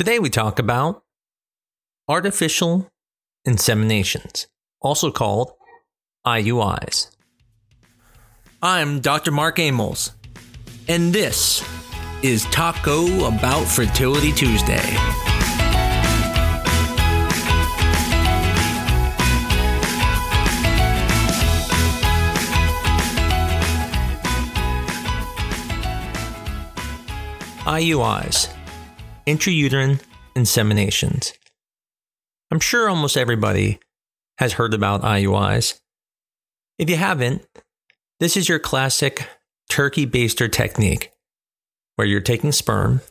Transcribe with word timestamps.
Today 0.00 0.18
we 0.18 0.30
talk 0.30 0.58
about 0.58 1.02
artificial 2.08 2.90
inseminations, 3.46 4.46
also 4.80 5.10
called 5.10 5.52
IUIs. 6.26 7.10
I'm 8.62 9.00
Dr. 9.00 9.30
Mark 9.30 9.58
Amols, 9.58 10.12
and 10.88 11.12
this 11.12 11.62
is 12.22 12.46
Talk 12.46 12.86
About 12.86 13.66
Fertility 13.66 14.32
Tuesday. 14.32 14.78
IUIs, 27.66 28.59
intrauterine 29.30 30.00
inseminations. 30.34 31.32
I'm 32.50 32.60
sure 32.60 32.88
almost 32.88 33.16
everybody 33.16 33.78
has 34.38 34.54
heard 34.54 34.74
about 34.74 35.02
IUIs. 35.02 35.78
If 36.78 36.90
you 36.90 36.96
haven't, 36.96 37.46
this 38.18 38.36
is 38.36 38.48
your 38.48 38.58
classic 38.58 39.28
turkey 39.68 40.06
baster 40.06 40.50
technique 40.50 41.12
where 41.94 42.06
you're 42.06 42.20
taking 42.20 42.50
sperm 42.50 43.02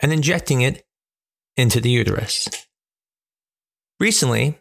and 0.00 0.12
injecting 0.12 0.62
it 0.62 0.84
into 1.56 1.80
the 1.80 1.90
uterus. 1.90 2.48
Recently, 4.00 4.58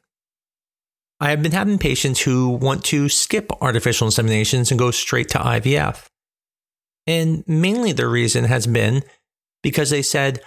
I 1.19 1.29
have 1.29 1.41
been 1.41 1.51
having 1.51 1.77
patients 1.77 2.21
who 2.21 2.49
want 2.49 2.83
to 2.85 3.07
skip 3.07 3.49
artificial 3.61 4.07
inseminations 4.07 4.71
and 4.71 4.79
go 4.79 4.91
straight 4.91 5.29
to 5.29 5.37
IVF. 5.37 6.07
And 7.05 7.43
mainly 7.47 7.93
the 7.93 8.07
reason 8.07 8.43
has 8.45 8.67
been 8.67 9.03
because 9.63 9.89
they 9.89 10.01
said 10.01 10.41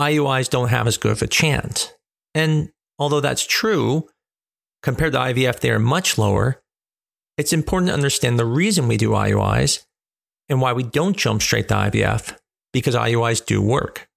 IUIs 0.00 0.48
don't 0.48 0.68
have 0.68 0.86
as 0.86 0.96
good 0.96 1.12
of 1.12 1.22
a 1.22 1.26
chance. 1.26 1.92
And 2.34 2.70
although 2.98 3.20
that's 3.20 3.46
true, 3.46 4.08
compared 4.82 5.12
to 5.12 5.18
IVF, 5.18 5.60
they 5.60 5.70
are 5.70 5.78
much 5.78 6.16
lower. 6.16 6.62
It's 7.36 7.52
important 7.52 7.88
to 7.88 7.94
understand 7.94 8.38
the 8.38 8.46
reason 8.46 8.88
we 8.88 8.96
do 8.96 9.10
IUIs 9.10 9.84
and 10.48 10.60
why 10.60 10.72
we 10.72 10.82
don't 10.82 11.16
jump 11.16 11.42
straight 11.42 11.68
to 11.68 11.74
IVF 11.74 12.36
because 12.72 12.94
IUIs 12.94 13.44
do 13.44 13.60
work. 13.60 14.08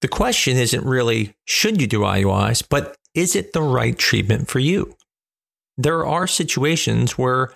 The 0.00 0.08
question 0.08 0.56
isn't 0.56 0.86
really 0.86 1.34
should 1.44 1.80
you 1.80 1.86
do 1.86 2.00
IUIs, 2.00 2.64
but 2.68 2.96
is 3.14 3.34
it 3.34 3.52
the 3.52 3.62
right 3.62 3.98
treatment 3.98 4.48
for 4.48 4.60
you? 4.60 4.96
There 5.76 6.06
are 6.06 6.26
situations 6.26 7.18
where 7.18 7.52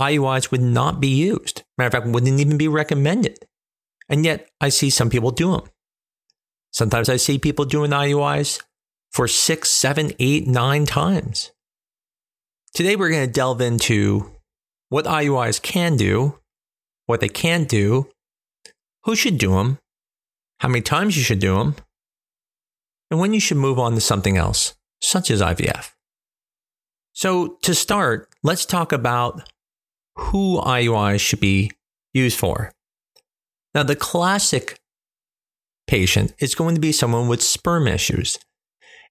IUIs 0.00 0.50
would 0.50 0.62
not 0.62 1.00
be 1.00 1.08
used. 1.08 1.62
Matter 1.78 1.86
of 1.88 1.92
fact, 1.92 2.12
wouldn't 2.12 2.40
even 2.40 2.56
be 2.56 2.68
recommended. 2.68 3.38
And 4.08 4.24
yet 4.24 4.48
I 4.60 4.68
see 4.68 4.90
some 4.90 5.10
people 5.10 5.30
do 5.30 5.52
them. 5.52 5.68
Sometimes 6.76 7.08
I 7.08 7.16
see 7.16 7.38
people 7.38 7.64
doing 7.64 7.90
IUIs 7.90 8.62
for 9.10 9.26
six, 9.26 9.70
seven, 9.70 10.12
eight, 10.18 10.46
nine 10.46 10.84
times. 10.84 11.50
Today 12.74 12.96
we're 12.96 13.08
going 13.08 13.26
to 13.26 13.32
delve 13.32 13.62
into 13.62 14.30
what 14.90 15.06
IUIs 15.06 15.62
can 15.62 15.96
do, 15.96 16.38
what 17.06 17.20
they 17.20 17.30
can't 17.30 17.66
do, 17.66 18.10
who 19.04 19.16
should 19.16 19.38
do 19.38 19.52
them, 19.52 19.78
how 20.60 20.68
many 20.68 20.82
times 20.82 21.16
you 21.16 21.22
should 21.22 21.38
do 21.38 21.56
them, 21.56 21.76
and 23.10 23.20
when 23.20 23.32
you 23.32 23.40
should 23.40 23.56
move 23.56 23.78
on 23.78 23.94
to 23.94 24.00
something 24.02 24.36
else, 24.36 24.74
such 25.00 25.30
as 25.30 25.40
IVF. 25.40 25.92
So, 27.14 27.56
to 27.62 27.74
start, 27.74 28.28
let's 28.42 28.66
talk 28.66 28.92
about 28.92 29.50
who 30.16 30.60
IUIs 30.60 31.20
should 31.20 31.40
be 31.40 31.70
used 32.12 32.38
for. 32.38 32.70
Now, 33.74 33.82
the 33.82 33.96
classic 33.96 34.78
patient 35.86 36.34
is 36.38 36.54
going 36.54 36.74
to 36.74 36.80
be 36.80 36.92
someone 36.92 37.28
with 37.28 37.42
sperm 37.42 37.86
issues. 37.86 38.38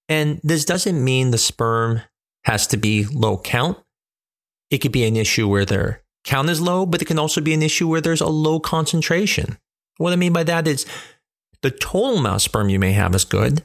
And 0.07 0.39
this 0.43 0.65
doesn't 0.65 1.03
mean 1.03 1.31
the 1.31 1.37
sperm 1.37 2.01
has 2.43 2.67
to 2.67 2.77
be 2.77 3.05
low 3.05 3.37
count. 3.37 3.77
It 4.69 4.79
could 4.79 4.91
be 4.91 5.05
an 5.05 5.15
issue 5.15 5.47
where 5.47 5.65
their 5.65 6.03
count 6.23 6.49
is 6.49 6.61
low, 6.61 6.85
but 6.85 7.01
it 7.01 7.05
can 7.05 7.19
also 7.19 7.41
be 7.41 7.53
an 7.53 7.63
issue 7.63 7.87
where 7.87 8.01
there's 8.01 8.21
a 8.21 8.27
low 8.27 8.59
concentration. 8.59 9.57
What 9.97 10.13
I 10.13 10.15
mean 10.15 10.33
by 10.33 10.43
that 10.43 10.67
is 10.67 10.85
the 11.61 11.71
total 11.71 12.19
amount 12.19 12.35
of 12.35 12.41
sperm 12.41 12.69
you 12.69 12.79
may 12.79 12.91
have 12.91 13.15
is 13.15 13.25
good, 13.25 13.63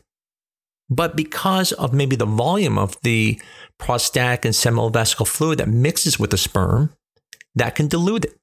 but 0.88 1.16
because 1.16 1.72
of 1.72 1.92
maybe 1.92 2.16
the 2.16 2.26
volume 2.26 2.78
of 2.78 3.00
the 3.02 3.40
prostatic 3.78 4.44
and 4.44 4.54
seminal 4.54 4.90
vesicle 4.90 5.26
fluid 5.26 5.58
that 5.58 5.68
mixes 5.68 6.18
with 6.18 6.30
the 6.30 6.38
sperm, 6.38 6.94
that 7.54 7.74
can 7.74 7.88
dilute 7.88 8.24
it 8.24 8.38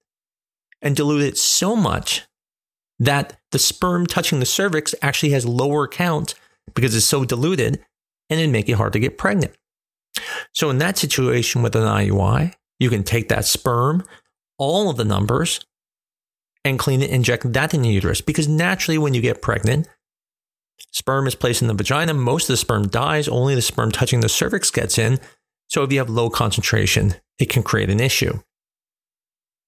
and 0.82 0.96
dilute 0.96 1.24
it 1.24 1.38
so 1.38 1.76
much 1.76 2.24
that 3.00 3.37
the 3.52 3.60
sperm 3.60 4.06
touching 4.06 4.40
the 4.40 4.46
cervix 4.46 4.94
actually 5.02 5.32
has 5.32 5.46
lower 5.46 5.88
count 5.88 6.36
because 6.76 6.96
it's 6.96 7.06
so 7.06 7.26
diluted 7.26 7.80
and 8.30 8.40
it 8.40 8.50
make 8.50 8.68
it 8.68 8.74
hard 8.74 8.94
to 8.94 9.00
get 9.00 9.18
pregnant. 9.18 9.54
So 10.54 10.70
in 10.70 10.80
that 10.80 10.98
situation 10.98 11.62
with 11.62 11.76
an 11.76 11.84
IUI, 11.84 12.54
you 12.80 12.90
can 12.90 13.04
take 13.04 13.30
that 13.30 13.46
sperm, 13.46 14.04
all 14.58 14.90
of 14.90 14.98
the 14.98 15.06
numbers, 15.06 15.66
and 16.66 16.78
clean 16.78 17.02
it, 17.02 17.10
inject 17.10 17.52
that 17.54 17.74
in 17.74 17.82
the 17.82 17.90
uterus. 17.90 18.22
Because 18.22 18.48
naturally, 18.48 18.98
when 18.98 19.14
you 19.14 19.22
get 19.22 19.42
pregnant, 19.42 19.88
sperm 20.92 21.28
is 21.28 21.36
placed 21.36 21.62
in 21.62 21.68
the 21.68 21.74
vagina. 21.74 22.14
Most 22.14 22.50
of 22.50 22.54
the 22.54 22.58
sperm 22.58 22.88
dies. 22.88 23.28
Only 23.28 23.56
the 23.56 23.62
sperm 23.62 23.92
touching 23.92 24.20
the 24.20 24.30
cervix 24.30 24.70
gets 24.70 24.98
in. 24.98 25.20
So 25.68 25.84
if 25.84 25.92
you 25.92 26.00
have 26.00 26.10
low 26.10 26.30
concentration, 26.30 27.16
it 27.40 27.50
can 27.50 27.64
create 27.64 27.90
an 27.90 28.00
issue. 28.00 28.40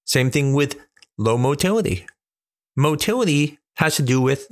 Same 0.06 0.32
thing 0.32 0.54
with 0.54 0.80
low 1.18 1.38
motility. 1.38 2.08
Motility 2.76 3.59
has 3.80 3.96
to 3.96 4.04
do 4.04 4.20
with 4.20 4.52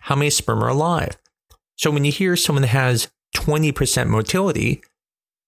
how 0.00 0.16
many 0.16 0.30
sperm 0.30 0.64
are 0.64 0.68
alive. 0.68 1.16
So 1.76 1.90
when 1.90 2.06
you 2.06 2.12
hear 2.12 2.36
someone 2.36 2.62
has 2.64 3.08
20% 3.36 4.08
motility, 4.08 4.82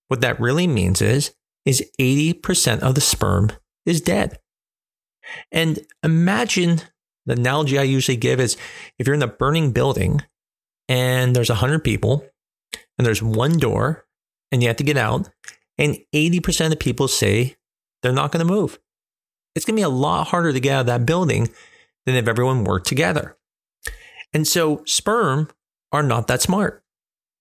what 0.08 0.20
that 0.20 0.38
really 0.38 0.66
means 0.66 1.00
is 1.00 1.34
is 1.64 1.84
80% 2.00 2.80
of 2.80 2.94
the 2.94 3.00
sperm 3.00 3.50
is 3.84 4.00
dead. 4.00 4.38
And 5.50 5.80
imagine 6.02 6.82
the 7.26 7.34
analogy 7.34 7.78
I 7.78 7.82
usually 7.82 8.16
give 8.16 8.40
is 8.40 8.56
if 8.98 9.06
you're 9.06 9.16
in 9.16 9.22
a 9.22 9.26
burning 9.26 9.72
building 9.72 10.22
and 10.88 11.34
there's 11.34 11.50
100 11.50 11.84
people 11.84 12.26
and 12.96 13.06
there's 13.06 13.22
one 13.22 13.58
door 13.58 14.06
and 14.52 14.62
you 14.62 14.68
have 14.68 14.78
to 14.78 14.84
get 14.84 14.96
out 14.96 15.28
and 15.76 15.98
80% 16.14 16.64
of 16.64 16.70
the 16.70 16.76
people 16.76 17.08
say 17.08 17.56
they're 18.02 18.12
not 18.12 18.32
going 18.32 18.46
to 18.46 18.52
move. 18.52 18.78
It's 19.54 19.64
going 19.64 19.76
to 19.76 19.80
be 19.80 19.84
a 19.84 19.88
lot 19.88 20.28
harder 20.28 20.52
to 20.52 20.60
get 20.60 20.74
out 20.74 20.80
of 20.80 20.86
that 20.86 21.06
building 21.06 21.48
than 22.08 22.16
if 22.16 22.28
everyone 22.28 22.64
worked 22.64 22.86
together. 22.86 23.36
And 24.32 24.46
so 24.46 24.82
sperm 24.84 25.48
are 25.92 26.02
not 26.02 26.26
that 26.26 26.42
smart. 26.42 26.82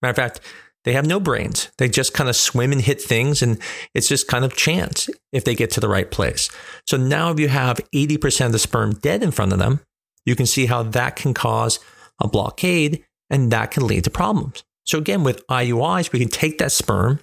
Matter 0.02 0.10
of 0.10 0.16
fact, 0.16 0.40
they 0.84 0.92
have 0.92 1.06
no 1.06 1.20
brains. 1.20 1.70
They 1.78 1.88
just 1.88 2.14
kind 2.14 2.30
of 2.30 2.36
swim 2.36 2.72
and 2.72 2.80
hit 2.80 3.02
things, 3.02 3.42
and 3.42 3.58
it's 3.94 4.08
just 4.08 4.28
kind 4.28 4.44
of 4.44 4.56
chance 4.56 5.10
if 5.32 5.44
they 5.44 5.54
get 5.54 5.70
to 5.72 5.80
the 5.80 5.88
right 5.88 6.10
place. 6.10 6.50
So 6.86 6.96
now, 6.96 7.30
if 7.30 7.40
you 7.40 7.48
have 7.48 7.80
80% 7.94 8.46
of 8.46 8.52
the 8.52 8.58
sperm 8.58 8.94
dead 8.94 9.22
in 9.22 9.30
front 9.30 9.52
of 9.52 9.58
them, 9.58 9.80
you 10.24 10.36
can 10.36 10.46
see 10.46 10.66
how 10.66 10.82
that 10.84 11.16
can 11.16 11.34
cause 11.34 11.80
a 12.20 12.28
blockade 12.28 13.04
and 13.28 13.50
that 13.50 13.70
can 13.70 13.86
lead 13.86 14.04
to 14.04 14.10
problems. 14.10 14.64
So, 14.84 14.98
again, 14.98 15.24
with 15.24 15.46
IUIs, 15.48 16.12
we 16.12 16.20
can 16.20 16.28
take 16.28 16.58
that 16.58 16.72
sperm, 16.72 17.20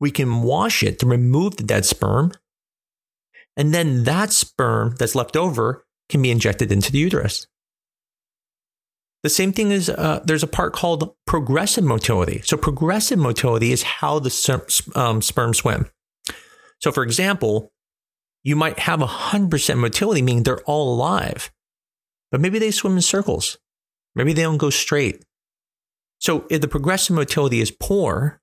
we 0.00 0.10
can 0.10 0.42
wash 0.42 0.82
it 0.82 0.98
to 1.00 1.06
remove 1.06 1.56
the 1.56 1.64
dead 1.64 1.84
sperm, 1.84 2.32
and 3.56 3.74
then 3.74 4.04
that 4.04 4.32
sperm 4.32 4.94
that's 4.98 5.14
left 5.14 5.36
over 5.36 5.84
can 6.08 6.22
be 6.22 6.30
injected 6.30 6.70
into 6.70 6.92
the 6.92 6.98
uterus. 6.98 7.46
The 9.22 9.30
same 9.30 9.52
thing 9.52 9.70
is 9.70 9.88
uh, 9.88 10.20
there's 10.24 10.42
a 10.42 10.46
part 10.46 10.74
called 10.74 11.14
progressive 11.26 11.84
motility. 11.84 12.42
So 12.44 12.58
progressive 12.58 13.18
motility 13.18 13.72
is 13.72 13.82
how 13.82 14.18
the 14.18 14.62
um, 14.94 15.22
sperm 15.22 15.54
swim. 15.54 15.86
So 16.80 16.92
for 16.92 17.02
example, 17.02 17.72
you 18.42 18.54
might 18.54 18.78
have 18.80 19.00
100% 19.00 19.78
motility, 19.78 20.20
meaning 20.20 20.42
they're 20.42 20.60
all 20.64 20.94
alive, 20.94 21.50
but 22.30 22.42
maybe 22.42 22.58
they 22.58 22.70
swim 22.70 22.96
in 22.96 23.02
circles. 23.02 23.56
Maybe 24.14 24.34
they 24.34 24.42
don't 24.42 24.58
go 24.58 24.68
straight. 24.68 25.24
So 26.18 26.46
if 26.50 26.60
the 26.60 26.68
progressive 26.68 27.16
motility 27.16 27.60
is 27.60 27.70
poor, 27.70 28.40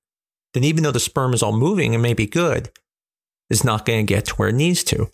then 0.53 0.63
even 0.63 0.83
though 0.83 0.91
the 0.91 0.99
sperm 0.99 1.33
is 1.33 1.43
all 1.43 1.55
moving 1.55 1.93
and 1.93 2.01
may 2.01 2.15
be 2.15 2.25
good, 2.25 2.71
it's 3.51 3.65
not 3.65 3.85
going 3.85 4.05
to 4.05 4.13
get 4.13 4.25
to 4.25 4.35
where 4.35 4.47
it 4.47 4.55
needs 4.55 4.81
to. 4.85 5.11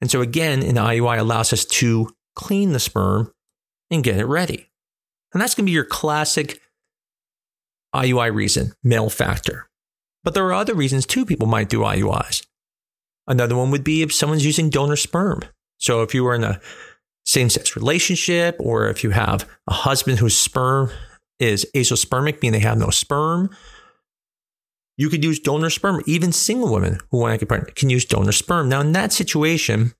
And 0.00 0.08
so 0.08 0.20
again, 0.20 0.62
an 0.62 0.76
IUI 0.76 1.18
allows 1.18 1.52
us 1.52 1.64
to 1.64 2.08
clean 2.36 2.72
the 2.72 2.78
sperm 2.78 3.32
and 3.90 4.04
get 4.04 4.16
it 4.16 4.26
ready. 4.26 4.70
And 5.34 5.42
that's 5.42 5.56
going 5.56 5.64
to 5.64 5.70
be 5.70 5.74
your 5.74 5.84
classic 5.84 6.60
IUI 7.94 8.32
reason, 8.32 8.72
male 8.84 9.10
factor. 9.10 9.68
But 10.22 10.34
there 10.34 10.46
are 10.46 10.52
other 10.52 10.74
reasons 10.74 11.04
too 11.04 11.26
people 11.26 11.48
might 11.48 11.68
do 11.68 11.80
IUIs. 11.80 12.46
Another 13.26 13.56
one 13.56 13.72
would 13.72 13.84
be 13.84 14.02
if 14.02 14.14
someone's 14.14 14.46
using 14.46 14.70
donor 14.70 14.96
sperm. 14.96 15.42
So 15.78 16.02
if 16.02 16.14
you 16.14 16.22
were 16.22 16.34
in 16.36 16.44
a 16.44 16.60
same 17.24 17.50
sex 17.50 17.74
relationship 17.74 18.56
or 18.60 18.88
if 18.88 19.02
you 19.02 19.10
have 19.10 19.48
a 19.66 19.72
husband 19.72 20.20
whose 20.20 20.38
sperm 20.38 20.90
is 21.40 21.66
azoospermic, 21.74 22.40
meaning 22.40 22.60
they 22.60 22.66
have 22.68 22.78
no 22.78 22.90
sperm, 22.90 23.50
you 25.00 25.08
could 25.08 25.24
use 25.24 25.40
donor 25.40 25.70
sperm. 25.70 26.02
Even 26.04 26.30
single 26.30 26.70
women 26.70 26.98
who 27.10 27.20
want 27.20 27.32
to 27.32 27.38
get 27.38 27.48
pregnant 27.48 27.74
can 27.74 27.88
use 27.88 28.04
donor 28.04 28.32
sperm. 28.32 28.68
Now, 28.68 28.82
in 28.82 28.92
that 28.92 29.14
situation, 29.14 29.94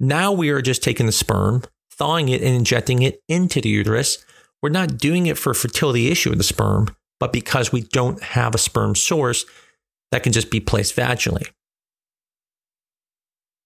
now 0.00 0.32
we 0.32 0.48
are 0.48 0.62
just 0.62 0.82
taking 0.82 1.04
the 1.04 1.12
sperm, 1.12 1.62
thawing 1.92 2.30
it, 2.30 2.40
and 2.40 2.54
injecting 2.54 3.02
it 3.02 3.20
into 3.28 3.60
the 3.60 3.68
uterus, 3.68 4.24
we're 4.62 4.70
not 4.70 4.96
doing 4.96 5.26
it 5.26 5.36
for 5.36 5.50
a 5.50 5.54
fertility 5.54 6.10
issue 6.10 6.32
of 6.32 6.38
the 6.38 6.42
sperm, 6.42 6.88
but 7.20 7.34
because 7.34 7.70
we 7.70 7.82
don't 7.82 8.22
have 8.22 8.54
a 8.54 8.58
sperm 8.58 8.94
source 8.94 9.44
that 10.10 10.22
can 10.22 10.32
just 10.32 10.50
be 10.50 10.58
placed 10.58 10.96
vaginally. 10.96 11.46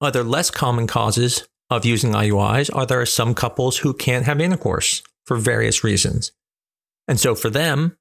Other 0.01 0.25
less 0.25 0.51
common 0.51 0.89
causes 0.89 1.47
of 1.71 1.85
using 1.85 2.15
IUIs 2.15 2.69
are 2.75 2.85
there 2.85 3.01
are 3.01 3.07
some 3.07 3.33
couples 3.33 3.79
who 3.79 3.95
can't 3.95 4.27
have 4.27 4.41
intercourse 4.41 5.05
for 5.25 5.37
various 5.37 5.85
reasons. 5.85 6.33
And 7.07 7.21
so 7.21 7.37
for 7.37 7.49
them, 7.49 7.97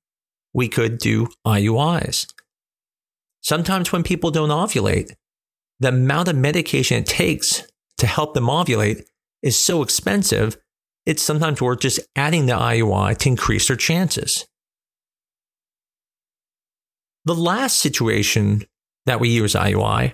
we 0.53 0.67
could 0.67 0.97
do 0.97 1.27
IUIs. 1.45 2.31
Sometimes 3.41 3.91
when 3.91 4.03
people 4.03 4.31
don't 4.31 4.49
ovulate, 4.49 5.13
the 5.79 5.89
amount 5.89 6.27
of 6.27 6.35
medication 6.35 6.97
it 6.97 7.05
takes 7.05 7.63
to 7.97 8.07
help 8.07 8.33
them 8.33 8.45
ovulate 8.45 9.03
is 9.41 9.59
so 9.59 9.81
expensive, 9.81 10.57
it's 11.05 11.23
sometimes 11.23 11.61
worth 11.61 11.79
just 11.79 11.99
adding 12.15 12.45
the 12.45 12.53
IUI 12.53 13.17
to 13.17 13.29
increase 13.29 13.67
their 13.67 13.77
chances. 13.77 14.45
The 17.25 17.35
last 17.35 17.77
situation 17.77 18.63
that 19.05 19.19
we 19.19 19.29
use 19.29 19.53
IUI 19.53 20.13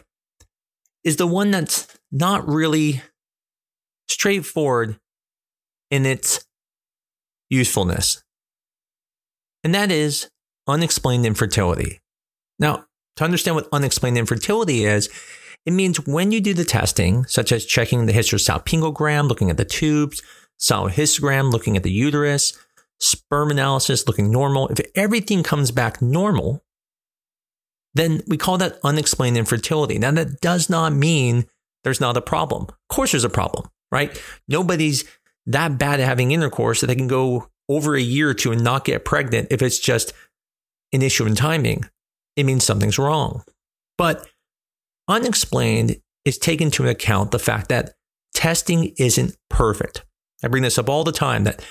is 1.04 1.18
the 1.18 1.28
one 1.28 1.52
that's 1.52 1.88
not 2.12 2.48
really 2.48 3.02
straightforward 4.08 5.00
in 5.92 6.06
its 6.06 6.46
usefulness. 7.50 8.25
And 9.66 9.74
that 9.74 9.90
is 9.90 10.30
unexplained 10.68 11.26
infertility. 11.26 12.00
Now, 12.60 12.86
to 13.16 13.24
understand 13.24 13.56
what 13.56 13.68
unexplained 13.72 14.16
infertility 14.16 14.86
is, 14.86 15.10
it 15.66 15.74
means 15.74 16.06
when 16.06 16.32
you 16.32 16.40
do 16.40 16.54
the 16.54 16.64
testing, 16.64 17.26
such 17.26 17.52
as 17.52 17.66
checking 17.66 18.06
the 18.06 18.14
hysterosalpingogram, 18.14 19.28
looking 19.28 19.50
at 19.50 19.58
the 19.58 19.66
tubes, 19.66 20.22
solid 20.58 20.94
histogram, 20.94 21.52
looking 21.52 21.76
at 21.76 21.82
the 21.82 21.92
uterus, 21.92 22.54
sperm 23.00 23.50
analysis 23.50 24.08
looking 24.08 24.32
normal, 24.32 24.68
if 24.68 24.80
everything 24.94 25.42
comes 25.42 25.72
back 25.72 26.00
normal, 26.00 26.64
then 27.96 28.22
we 28.28 28.38
call 28.38 28.60
that 28.60 28.78
unexplained 28.84 29.36
infertility. 29.36 29.98
Now, 29.98 30.12
that 30.12 30.42
does 30.42 30.70
not 30.70 30.94
mean 30.94 31.48
there's 31.84 32.00
not 32.00 32.18
a 32.18 32.22
problem. 32.22 32.66
Of 32.70 32.96
course, 32.96 33.14
there's 33.14 33.24
a 33.24 33.30
problem, 33.30 33.68
right? 33.92 34.16
Nobody's 34.48 35.06
that 35.48 35.80
bad 35.80 36.00
at 36.00 36.08
having 36.08 36.34
intercourse 36.34 36.82
that 36.82 36.88
they 36.88 36.96
can 36.96 37.08
go 37.08 37.50
over 37.70 37.96
a 37.96 38.02
year 38.02 38.30
or 38.30 38.34
two 38.34 38.52
and 38.52 38.64
not 38.64 38.86
get 38.86 39.06
pregnant 39.06 39.48
if 39.52 39.62
it's 39.62 39.80
just 39.80 40.14
an 40.94 41.02
issue 41.02 41.26
in 41.26 41.36
timing. 41.36 41.84
It 42.36 42.46
means 42.46 42.64
something's 42.64 43.00
wrong. 43.00 43.44
But 43.98 44.28
unexplained 45.08 45.98
is 46.26 46.38
taken 46.38 46.68
into 46.68 46.88
account 46.88 47.32
the 47.32 47.40
fact 47.40 47.70
that 47.70 47.94
testing 48.34 48.94
isn't 48.98 49.38
perfect. 49.50 50.04
I 50.44 50.48
bring 50.48 50.64
this 50.64 50.78
up 50.78 50.90
all 50.90 51.04
the 51.04 51.12
time 51.12 51.46
that 51.46 51.64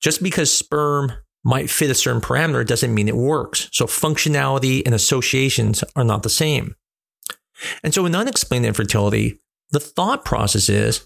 just 0.00 0.22
because 0.22 0.56
sperm 0.56 1.12
might 1.44 1.70
fit 1.70 1.90
a 1.90 1.94
certain 1.94 2.20
parameter 2.20 2.66
doesn't 2.66 2.94
mean 2.94 3.08
it 3.08 3.16
works. 3.16 3.68
So 3.72 3.86
functionality 3.86 4.82
and 4.86 4.94
associations 4.94 5.84
are 5.96 6.04
not 6.04 6.22
the 6.22 6.30
same. 6.30 6.76
And 7.82 7.92
so 7.92 8.06
in 8.06 8.14
unexplained 8.14 8.66
infertility, 8.66 9.40
the 9.70 9.80
thought 9.80 10.24
process 10.24 10.68
is, 10.68 11.04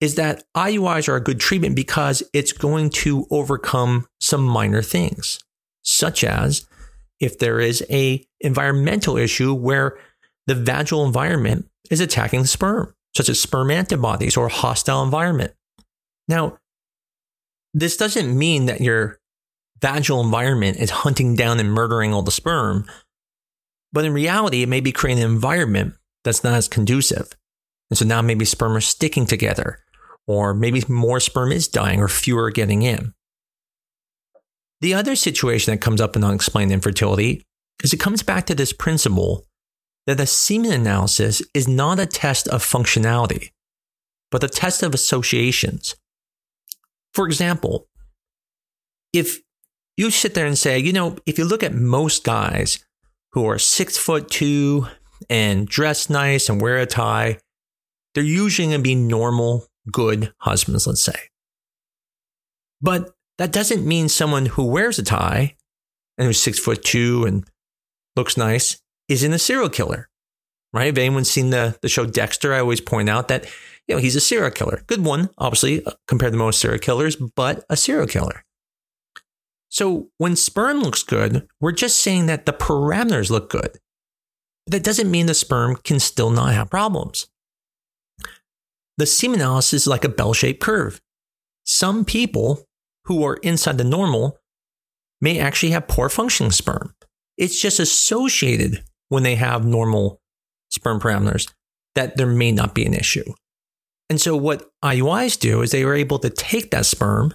is 0.00 0.16
that 0.16 0.44
IUIs 0.56 1.08
are 1.08 1.16
a 1.16 1.22
good 1.22 1.40
treatment 1.40 1.76
because 1.76 2.22
it's 2.32 2.52
going 2.52 2.90
to 2.90 3.26
overcome 3.30 4.06
some 4.20 4.44
minor 4.44 4.82
things, 4.82 5.40
such 5.82 6.24
as 6.24 6.66
if 7.20 7.38
there 7.38 7.60
is 7.60 7.84
a 7.90 8.26
environmental 8.40 9.16
issue 9.16 9.54
where 9.54 9.98
the 10.46 10.54
vaginal 10.54 11.06
environment 11.06 11.68
is 11.90 12.00
attacking 12.00 12.42
the 12.42 12.48
sperm, 12.48 12.94
such 13.16 13.28
as 13.28 13.40
sperm 13.40 13.70
antibodies 13.70 14.36
or 14.36 14.48
hostile 14.48 15.02
environment. 15.02 15.54
Now, 16.28 16.58
this 17.72 17.96
doesn't 17.96 18.36
mean 18.36 18.66
that 18.66 18.80
your 18.80 19.20
vaginal 19.80 20.22
environment 20.22 20.78
is 20.78 20.90
hunting 20.90 21.34
down 21.34 21.60
and 21.60 21.72
murdering 21.72 22.12
all 22.12 22.22
the 22.22 22.30
sperm, 22.30 22.86
but 23.92 24.04
in 24.04 24.12
reality, 24.12 24.62
it 24.62 24.68
may 24.68 24.80
be 24.80 24.92
creating 24.92 25.22
an 25.22 25.30
environment 25.30 25.94
that's 26.24 26.42
not 26.42 26.54
as 26.54 26.68
conducive. 26.68 27.36
And 27.90 27.98
so 27.98 28.04
now 28.04 28.22
maybe 28.22 28.44
sperm 28.44 28.76
are 28.76 28.80
sticking 28.80 29.26
together, 29.26 29.78
or 30.26 30.54
maybe 30.54 30.82
more 30.88 31.20
sperm 31.20 31.52
is 31.52 31.68
dying, 31.68 32.00
or 32.00 32.08
fewer 32.08 32.44
are 32.44 32.50
getting 32.50 32.82
in. 32.82 33.12
The 34.80 34.94
other 34.94 35.16
situation 35.16 35.72
that 35.72 35.80
comes 35.80 36.00
up 36.00 36.16
in 36.16 36.24
unexplained 36.24 36.72
infertility 36.72 37.44
is 37.82 37.92
it 37.92 38.00
comes 38.00 38.22
back 38.22 38.46
to 38.46 38.54
this 38.54 38.72
principle 38.72 39.46
that 40.06 40.18
the 40.18 40.26
semen 40.26 40.72
analysis 40.72 41.42
is 41.54 41.66
not 41.66 41.98
a 41.98 42.06
test 42.06 42.48
of 42.48 42.62
functionality, 42.62 43.50
but 44.30 44.44
a 44.44 44.48
test 44.48 44.82
of 44.82 44.94
associations. 44.94 45.96
For 47.12 47.26
example, 47.26 47.86
if 49.12 49.38
you 49.96 50.10
sit 50.10 50.34
there 50.34 50.46
and 50.46 50.58
say, 50.58 50.78
you 50.78 50.92
know, 50.92 51.16
if 51.24 51.38
you 51.38 51.44
look 51.44 51.62
at 51.62 51.72
most 51.72 52.24
guys 52.24 52.84
who 53.32 53.46
are 53.46 53.58
six 53.58 53.96
foot 53.96 54.30
two 54.30 54.86
and 55.30 55.66
dress 55.66 56.10
nice 56.10 56.48
and 56.48 56.60
wear 56.60 56.78
a 56.78 56.86
tie, 56.86 57.38
they're 58.14 58.24
usually 58.24 58.68
going 58.68 58.78
to 58.78 58.82
be 58.82 58.94
normal, 58.94 59.66
good 59.90 60.32
husbands, 60.38 60.86
let's 60.86 61.02
say. 61.02 61.30
But 62.80 63.14
that 63.38 63.52
doesn't 63.52 63.86
mean 63.86 64.08
someone 64.08 64.46
who 64.46 64.64
wears 64.64 64.98
a 64.98 65.02
tie 65.02 65.56
and 66.18 66.26
who's 66.26 66.42
six 66.42 66.58
foot 66.58 66.84
two 66.84 67.24
and 67.24 67.44
looks 68.16 68.36
nice 68.36 68.80
isn't 69.08 69.32
a 69.32 69.38
serial 69.38 69.68
killer, 69.68 70.08
right? 70.72 70.88
If 70.88 70.98
anyone's 70.98 71.30
seen 71.30 71.50
the, 71.50 71.76
the 71.82 71.88
show 71.88 72.06
Dexter, 72.06 72.54
I 72.54 72.60
always 72.60 72.80
point 72.80 73.08
out 73.08 73.28
that, 73.28 73.46
you 73.86 73.94
know, 73.94 74.00
he's 74.00 74.16
a 74.16 74.20
serial 74.20 74.50
killer. 74.50 74.82
Good 74.86 75.04
one, 75.04 75.30
obviously, 75.38 75.84
uh, 75.84 75.92
compared 76.06 76.32
to 76.32 76.38
most 76.38 76.60
serial 76.60 76.78
killers, 76.78 77.16
but 77.16 77.64
a 77.68 77.76
serial 77.76 78.06
killer. 78.06 78.44
So 79.68 80.10
when 80.18 80.36
sperm 80.36 80.80
looks 80.80 81.02
good, 81.02 81.48
we're 81.60 81.72
just 81.72 81.98
saying 81.98 82.26
that 82.26 82.46
the 82.46 82.52
parameters 82.52 83.30
look 83.30 83.50
good. 83.50 83.78
But 84.66 84.72
that 84.72 84.84
doesn't 84.84 85.10
mean 85.10 85.26
the 85.26 85.34
sperm 85.34 85.76
can 85.76 85.98
still 85.98 86.30
not 86.30 86.54
have 86.54 86.70
problems. 86.70 87.26
The 88.96 89.06
semen 89.06 89.40
analysis 89.40 89.82
is 89.82 89.86
like 89.86 90.04
a 90.04 90.08
bell 90.08 90.32
shaped 90.32 90.60
curve. 90.60 91.00
Some 91.64 92.04
people 92.04 92.64
who 93.06 93.24
are 93.24 93.36
inside 93.36 93.78
the 93.78 93.84
normal 93.84 94.38
may 95.20 95.38
actually 95.38 95.72
have 95.72 95.88
poor 95.88 96.08
functioning 96.08 96.52
sperm. 96.52 96.94
It's 97.36 97.60
just 97.60 97.80
associated 97.80 98.84
when 99.08 99.22
they 99.22 99.34
have 99.34 99.64
normal 99.64 100.20
sperm 100.70 101.00
parameters 101.00 101.50
that 101.94 102.16
there 102.16 102.26
may 102.26 102.52
not 102.52 102.74
be 102.74 102.84
an 102.84 102.94
issue. 102.94 103.24
And 104.10 104.20
so, 104.20 104.36
what 104.36 104.70
IUIs 104.84 105.38
do 105.38 105.62
is 105.62 105.70
they 105.70 105.82
are 105.82 105.94
able 105.94 106.18
to 106.18 106.30
take 106.30 106.70
that 106.70 106.86
sperm, 106.86 107.34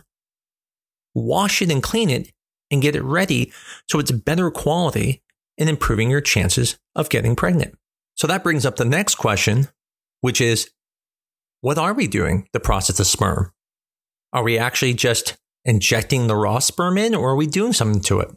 wash 1.15 1.61
it 1.61 1.71
and 1.71 1.81
clean 1.81 2.09
it, 2.09 2.31
and 2.69 2.81
get 2.81 2.95
it 2.95 3.03
ready 3.03 3.51
so 3.89 3.99
it's 3.99 4.11
better 4.11 4.51
quality 4.51 5.23
and 5.57 5.67
improving 5.67 6.09
your 6.09 6.21
chances 6.21 6.77
of 6.95 7.09
getting 7.09 7.35
pregnant. 7.35 7.75
So, 8.15 8.27
that 8.27 8.43
brings 8.43 8.65
up 8.65 8.75
the 8.75 8.85
next 8.85 9.15
question, 9.15 9.67
which 10.21 10.39
is 10.39 10.69
what 11.61 11.77
are 11.77 11.93
we 11.93 12.07
doing 12.07 12.47
to 12.53 12.59
process 12.59 12.97
the 12.97 13.05
sperm? 13.05 13.51
Are 14.31 14.43
we 14.43 14.57
actually 14.57 14.93
just 14.93 15.37
injecting 15.65 16.27
the 16.27 16.35
raw 16.35 16.59
sperm 16.59 16.97
in, 16.97 17.15
or 17.15 17.31
are 17.31 17.35
we 17.35 17.47
doing 17.47 17.73
something 17.73 18.01
to 18.03 18.19
it? 18.19 18.29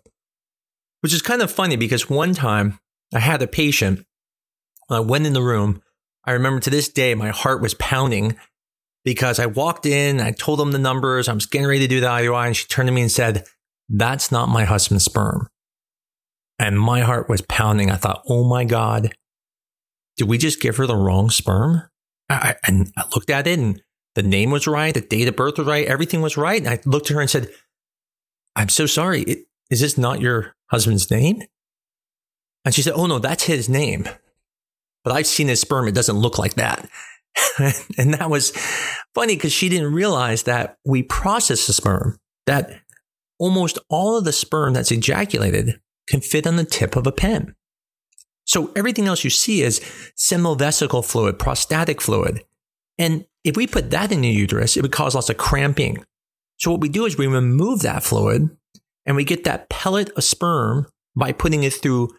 Which 1.00 1.14
is 1.14 1.23
kind 1.23 1.43
of 1.43 1.50
funny 1.50 1.76
because 1.76 2.09
one 2.09 2.35
time 2.35 2.79
I 3.14 3.21
had 3.21 3.43
a 3.43 3.47
patient, 3.47 4.05
I 4.91 5.00
went 5.00 5.26
in 5.26 5.33
the 5.33 5.43
room. 5.43 5.83
I 6.25 6.33
remember 6.33 6.61
to 6.61 6.71
this 6.71 6.88
day, 6.88 7.14
my 7.14 7.31
heart 7.31 7.61
was 7.61 7.75
pounding 7.75 8.37
because 9.05 9.38
I 9.38 9.47
walked 9.47 9.87
in, 9.87 10.21
I 10.21 10.31
told 10.31 10.59
them 10.59 10.73
the 10.73 10.79
numbers, 10.79 11.29
I 11.29 11.33
was 11.33 11.47
getting 11.47 11.67
ready 11.67 11.81
to 11.81 11.88
do 11.88 12.00
the 12.00 12.07
IUI, 12.07 12.47
and 12.47 12.57
she 12.57 12.67
turned 12.67 12.87
to 12.87 12.93
me 12.93 13.02
and 13.02 13.11
said, 13.11 13.45
That's 13.88 14.31
not 14.31 14.49
my 14.49 14.64
husband's 14.64 15.05
sperm. 15.05 15.49
And 16.59 16.79
my 16.79 17.00
heart 17.00 17.29
was 17.29 17.43
pounding. 17.43 17.91
I 17.91 17.97
thought, 17.97 18.23
Oh 18.29 18.45
my 18.45 18.64
God, 18.64 19.14
did 20.17 20.29
we 20.29 20.38
just 20.38 20.61
give 20.61 20.76
her 20.76 20.87
the 20.87 20.97
wrong 20.97 21.31
sperm? 21.31 21.83
I, 22.35 22.57
and 22.67 22.93
I 22.97 23.05
looked 23.15 23.31
at 23.31 23.47
it 23.47 23.59
and 23.59 23.83
the 24.15 24.23
name 24.23 24.51
was 24.51 24.67
right, 24.67 24.93
the 24.93 25.01
date 25.01 25.29
of 25.29 25.37
birth 25.37 25.59
was 25.59 25.67
right, 25.67 25.87
everything 25.87 26.21
was 26.21 26.37
right. 26.37 26.61
And 26.61 26.69
I 26.69 26.81
looked 26.85 27.11
at 27.11 27.15
her 27.15 27.21
and 27.21 27.31
said, 27.31 27.49
I'm 28.55 28.69
so 28.69 28.87
sorry. 28.87 29.23
It, 29.23 29.47
is 29.71 29.81
this 29.81 29.97
not 29.97 30.21
your 30.21 30.55
husband's 30.71 31.11
name? 31.11 31.43
And 32.65 32.75
she 32.75 32.83
said, 32.83 32.95
Oh, 32.95 33.07
no, 33.07 33.19
that's 33.19 33.45
his 33.45 33.69
name. 33.69 34.09
But 35.05 35.15
I've 35.15 35.27
seen 35.27 35.49
his 35.49 35.61
sperm. 35.61 35.89
It 35.89 35.95
doesn't 35.95 36.19
look 36.19 36.39
like 36.39 36.55
that. 36.55 36.89
and 37.99 38.15
that 38.15 38.31
was 38.31 38.51
funny 39.15 39.35
because 39.35 39.53
she 39.53 39.69
didn't 39.69 39.93
realize 39.93 40.45
that 40.45 40.77
we 40.85 41.03
process 41.03 41.67
the 41.67 41.73
sperm, 41.73 42.19
that 42.47 42.81
almost 43.39 43.79
all 43.89 44.17
of 44.17 44.25
the 44.25 44.33
sperm 44.33 44.75
that's 44.75 44.93
ejaculated 44.93 45.81
can 46.09 46.21
fit 46.21 46.47
on 46.47 46.57
the 46.57 46.65
tip 46.65 46.95
of 46.95 47.07
a 47.07 47.12
pen. 47.12 47.55
So 48.53 48.71
everything 48.77 49.07
else 49.07 49.25
you 49.25 49.31
see 49.31 49.63
is 49.63 49.81
seminal 50.15 50.57
vesicle 50.57 51.01
fluid, 51.01 51.39
prostatic 51.39 52.03
fluid. 52.03 52.45
And 52.99 53.25
if 53.45 53.57
we 53.57 53.67
put 53.67 53.91
that 53.93 54.13
in 54.13 54.21
the 54.21 54.29
uterus, 54.29 54.77
it 54.77 54.83
would 54.83 54.93
cause 54.93 55.15
lots 55.15 55.31
of 55.31 55.39
cramping. 55.39 56.05
So 56.59 56.71
what 56.71 56.83
we 56.83 56.91
do 56.91 57.07
is 57.07 57.17
we 57.17 57.27
remove 57.27 57.81
that 57.81 58.03
fluid 58.03 58.51
and 59.07 59.17
we 59.17 59.25
get 59.25 59.45
that 59.45 59.71
pellet 59.71 60.11
of 60.19 60.25
sperm 60.25 60.87
by 61.17 61.33
putting 61.33 61.63
it 61.63 61.73
through 61.73 62.11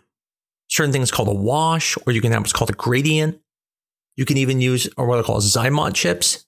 certain 0.70 0.92
things 0.92 1.12
called 1.12 1.28
a 1.28 1.34
wash, 1.36 2.00
or 2.08 2.14
you 2.14 2.20
can 2.20 2.32
have 2.32 2.42
what's 2.42 2.52
called 2.52 2.72
a 2.72 2.74
gradient. 2.74 3.40
You 4.16 4.26
can 4.26 4.38
even 4.38 4.60
use 4.60 4.90
or 4.98 5.06
what 5.06 5.20
are 5.20 5.24
called 5.24 5.44
Zymot 5.44 5.94
chips. 5.94 6.48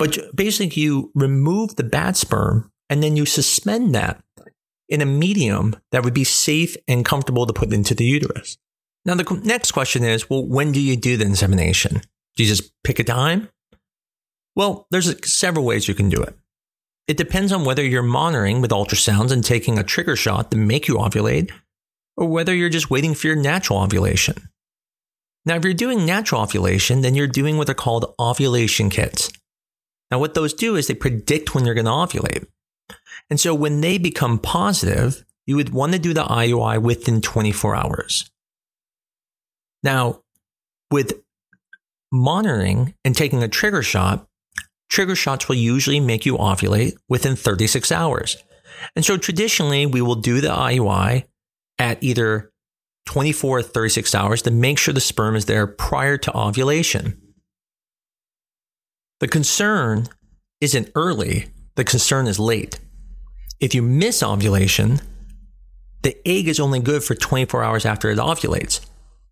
But 0.00 0.18
basically, 0.34 0.82
you 0.82 1.12
remove 1.14 1.76
the 1.76 1.84
bad 1.84 2.16
sperm 2.16 2.72
and 2.88 3.00
then 3.00 3.14
you 3.14 3.26
suspend 3.26 3.94
that 3.94 4.24
in 4.88 5.00
a 5.00 5.06
medium 5.06 5.76
that 5.92 6.02
would 6.02 6.14
be 6.14 6.24
safe 6.24 6.76
and 6.88 7.04
comfortable 7.04 7.46
to 7.46 7.52
put 7.52 7.72
into 7.72 7.94
the 7.94 8.04
uterus. 8.04 8.58
Now, 9.04 9.14
the 9.14 9.40
next 9.44 9.72
question 9.72 10.04
is 10.04 10.28
well, 10.28 10.44
when 10.44 10.72
do 10.72 10.80
you 10.80 10.96
do 10.96 11.16
the 11.16 11.24
insemination? 11.24 12.02
Do 12.36 12.42
you 12.42 12.48
just 12.48 12.72
pick 12.84 12.98
a 12.98 13.04
time? 13.04 13.48
Well, 14.56 14.86
there's 14.90 15.32
several 15.32 15.64
ways 15.64 15.88
you 15.88 15.94
can 15.94 16.08
do 16.08 16.22
it. 16.22 16.34
It 17.08 17.16
depends 17.16 17.52
on 17.52 17.64
whether 17.64 17.84
you're 17.84 18.02
monitoring 18.02 18.60
with 18.60 18.70
ultrasounds 18.70 19.32
and 19.32 19.44
taking 19.44 19.78
a 19.78 19.82
trigger 19.84 20.16
shot 20.16 20.50
to 20.50 20.56
make 20.56 20.86
you 20.86 20.96
ovulate, 20.96 21.50
or 22.16 22.28
whether 22.28 22.54
you're 22.54 22.68
just 22.68 22.90
waiting 22.90 23.14
for 23.14 23.26
your 23.26 23.36
natural 23.36 23.80
ovulation. 23.80 24.48
Now, 25.46 25.56
if 25.56 25.64
you're 25.64 25.72
doing 25.72 26.04
natural 26.04 26.42
ovulation, 26.42 27.00
then 27.00 27.14
you're 27.14 27.26
doing 27.26 27.56
what 27.56 27.70
are 27.70 27.74
called 27.74 28.14
ovulation 28.20 28.90
kits. 28.90 29.30
Now, 30.10 30.18
what 30.18 30.34
those 30.34 30.52
do 30.52 30.76
is 30.76 30.86
they 30.86 30.94
predict 30.94 31.54
when 31.54 31.64
you're 31.64 31.74
going 31.74 31.86
to 31.86 31.90
ovulate. 31.90 32.46
And 33.30 33.40
so 33.40 33.54
when 33.54 33.80
they 33.80 33.96
become 33.96 34.38
positive, 34.38 35.24
you 35.46 35.56
would 35.56 35.70
want 35.70 35.92
to 35.92 35.98
do 35.98 36.12
the 36.12 36.24
IUI 36.24 36.82
within 36.82 37.20
24 37.20 37.76
hours. 37.76 38.30
Now, 39.82 40.22
with 40.90 41.20
monitoring 42.12 42.94
and 43.04 43.16
taking 43.16 43.42
a 43.42 43.48
trigger 43.48 43.82
shot, 43.82 44.26
trigger 44.88 45.14
shots 45.14 45.48
will 45.48 45.56
usually 45.56 46.00
make 46.00 46.26
you 46.26 46.36
ovulate 46.36 46.94
within 47.08 47.36
36 47.36 47.92
hours. 47.92 48.36
And 48.96 49.04
so 49.04 49.16
traditionally, 49.16 49.86
we 49.86 50.02
will 50.02 50.16
do 50.16 50.40
the 50.40 50.48
IUI 50.48 51.24
at 51.78 52.02
either 52.02 52.52
24 53.06 53.58
or 53.58 53.62
36 53.62 54.14
hours 54.14 54.42
to 54.42 54.50
make 54.50 54.78
sure 54.78 54.94
the 54.94 55.00
sperm 55.00 55.36
is 55.36 55.46
there 55.46 55.66
prior 55.66 56.16
to 56.18 56.36
ovulation. 56.36 57.20
The 59.20 59.28
concern 59.28 60.08
isn't 60.60 60.90
early, 60.94 61.48
the 61.76 61.84
concern 61.84 62.26
is 62.26 62.38
late. 62.38 62.78
If 63.60 63.74
you 63.74 63.82
miss 63.82 64.22
ovulation, 64.22 65.00
the 66.02 66.16
egg 66.26 66.48
is 66.48 66.60
only 66.60 66.80
good 66.80 67.04
for 67.04 67.14
24 67.14 67.62
hours 67.62 67.84
after 67.84 68.10
it 68.10 68.18
ovulates. 68.18 68.80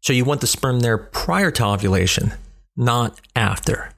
So 0.00 0.12
you 0.12 0.24
want 0.24 0.40
the 0.40 0.46
sperm 0.46 0.80
there 0.80 0.98
prior 0.98 1.50
to 1.52 1.64
ovulation, 1.64 2.32
not 2.76 3.20
after. 3.34 3.90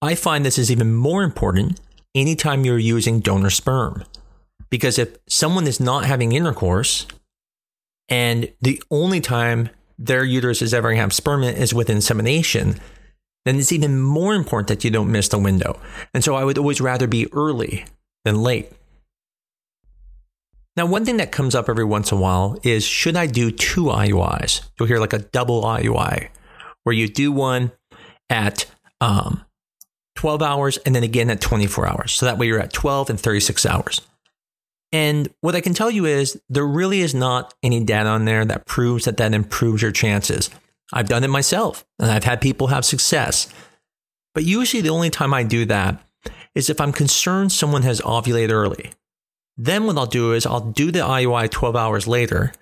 I 0.00 0.14
find 0.14 0.44
this 0.44 0.58
is 0.58 0.70
even 0.70 0.94
more 0.94 1.22
important 1.22 1.80
anytime 2.14 2.64
you're 2.64 2.78
using 2.78 3.20
donor 3.20 3.50
sperm. 3.50 4.04
Because 4.70 4.98
if 4.98 5.16
someone 5.28 5.66
is 5.66 5.80
not 5.80 6.06
having 6.06 6.32
intercourse 6.32 7.06
and 8.08 8.52
the 8.60 8.82
only 8.90 9.20
time 9.20 9.68
their 9.98 10.24
uterus 10.24 10.62
is 10.62 10.74
ever 10.74 10.88
going 10.88 10.96
to 10.96 11.02
have 11.02 11.12
sperm 11.12 11.42
in 11.42 11.54
is 11.54 11.74
with 11.74 11.90
insemination, 11.90 12.80
then 13.44 13.56
it's 13.56 13.72
even 13.72 14.00
more 14.00 14.34
important 14.34 14.68
that 14.68 14.84
you 14.84 14.90
don't 14.90 15.12
miss 15.12 15.28
the 15.28 15.38
window. 15.38 15.78
And 16.14 16.24
so 16.24 16.34
I 16.34 16.44
would 16.44 16.58
always 16.58 16.80
rather 16.80 17.06
be 17.06 17.32
early 17.32 17.84
than 18.24 18.42
late. 18.42 18.72
Now, 20.76 20.86
one 20.86 21.04
thing 21.04 21.18
that 21.18 21.32
comes 21.32 21.54
up 21.54 21.68
every 21.68 21.84
once 21.84 22.12
in 22.12 22.18
a 22.18 22.20
while 22.20 22.58
is 22.62 22.84
should 22.84 23.16
I 23.16 23.26
do 23.26 23.50
two 23.50 23.84
IUIs? 23.84 24.62
You'll 24.78 24.86
hear 24.86 24.98
like 24.98 25.12
a 25.12 25.18
double 25.18 25.62
IUI, 25.62 26.28
where 26.84 26.94
you 26.94 27.08
do 27.08 27.30
one 27.30 27.72
at 28.30 28.66
um, 29.00 29.44
12 30.16 30.40
hours 30.40 30.78
and 30.78 30.94
then 30.94 31.02
again 31.02 31.28
at 31.30 31.40
24 31.40 31.86
hours. 31.86 32.12
So 32.12 32.26
that 32.26 32.38
way 32.38 32.46
you're 32.46 32.60
at 32.60 32.72
12 32.72 33.10
and 33.10 33.20
36 33.20 33.66
hours. 33.66 34.00
And 34.92 35.28
what 35.40 35.56
I 35.56 35.60
can 35.60 35.74
tell 35.74 35.90
you 35.90 36.04
is 36.04 36.40
there 36.48 36.66
really 36.66 37.00
is 37.00 37.14
not 37.14 37.54
any 37.62 37.82
data 37.82 38.08
on 38.08 38.24
there 38.24 38.44
that 38.44 38.66
proves 38.66 39.06
that 39.06 39.16
that 39.16 39.32
improves 39.32 39.82
your 39.82 39.90
chances. 39.90 40.50
I've 40.92 41.08
done 41.08 41.24
it 41.24 41.28
myself 41.28 41.84
and 41.98 42.10
I've 42.10 42.24
had 42.24 42.40
people 42.40 42.68
have 42.68 42.84
success. 42.84 43.48
But 44.34 44.44
usually 44.44 44.82
the 44.82 44.90
only 44.90 45.10
time 45.10 45.32
I 45.32 45.42
do 45.42 45.64
that 45.66 46.02
is 46.54 46.68
if 46.68 46.80
I'm 46.80 46.92
concerned 46.92 47.52
someone 47.52 47.82
has 47.82 48.00
ovulated 48.02 48.50
early. 48.50 48.92
Then 49.56 49.84
what 49.86 49.98
I'll 49.98 50.06
do 50.06 50.32
is 50.32 50.46
I'll 50.46 50.60
do 50.60 50.90
the 50.90 51.00
IUI 51.00 51.50
12 51.50 51.76
hours 51.76 52.06
later 52.06 52.52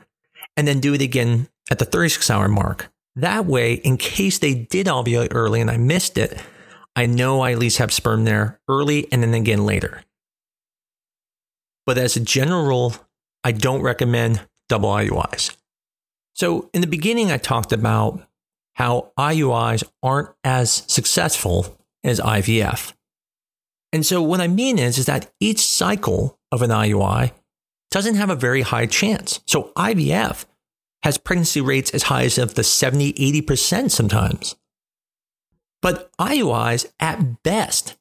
and 0.56 0.66
then 0.66 0.80
do 0.80 0.94
it 0.94 1.02
again 1.02 1.48
at 1.70 1.78
the 1.78 1.84
36 1.84 2.28
hour 2.30 2.48
mark. 2.48 2.90
That 3.16 3.46
way, 3.46 3.74
in 3.74 3.96
case 3.96 4.38
they 4.38 4.54
did 4.54 4.86
ovulate 4.86 5.34
early 5.34 5.60
and 5.60 5.70
I 5.70 5.76
missed 5.76 6.18
it, 6.18 6.40
I 6.96 7.06
know 7.06 7.40
I 7.40 7.52
at 7.52 7.58
least 7.58 7.78
have 7.78 7.92
sperm 7.92 8.24
there 8.24 8.60
early 8.68 9.10
and 9.12 9.22
then 9.22 9.34
again 9.34 9.64
later. 9.64 10.02
But 11.86 11.98
as 11.98 12.16
a 12.16 12.20
general 12.20 12.64
rule, 12.64 12.94
I 13.42 13.52
don't 13.52 13.82
recommend 13.82 14.46
double 14.68 14.90
IUIs. 14.90 15.56
So, 16.34 16.70
in 16.72 16.80
the 16.80 16.86
beginning, 16.86 17.30
I 17.30 17.38
talked 17.38 17.72
about 17.72 18.22
how 18.74 19.12
IUIs 19.18 19.82
aren't 20.02 20.30
as 20.44 20.84
successful 20.86 21.78
as 22.04 22.20
IVF. 22.20 22.92
And 23.92 24.06
so, 24.06 24.22
what 24.22 24.40
I 24.40 24.48
mean 24.48 24.78
is, 24.78 24.98
is 24.98 25.06
that 25.06 25.32
each 25.40 25.60
cycle 25.60 26.38
of 26.52 26.62
an 26.62 26.70
IUI 26.70 27.32
doesn't 27.90 28.14
have 28.14 28.30
a 28.30 28.36
very 28.36 28.62
high 28.62 28.86
chance. 28.86 29.40
So, 29.46 29.72
IVF 29.76 30.44
has 31.02 31.18
pregnancy 31.18 31.60
rates 31.60 31.90
as 31.90 32.04
high 32.04 32.24
as 32.24 32.38
of 32.38 32.54
the 32.54 32.62
70, 32.62 33.14
80% 33.14 33.90
sometimes. 33.90 34.56
But 35.82 36.12
IUIs 36.18 36.86
at 37.00 37.42
best 37.42 37.96